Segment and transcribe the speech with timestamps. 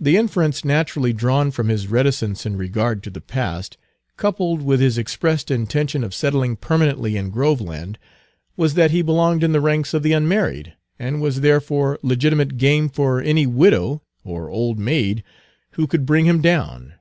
[0.00, 3.76] The inference naturally drawn from his reticence in regard to the past,
[4.16, 8.00] coupled with his expressed intention of settling permanently in Groveland,
[8.56, 12.88] was that he belonged in the ranks of the unmarried, and was therefore legitimate game
[12.88, 15.22] for any widow or old maid
[15.74, 16.94] who could bring him down.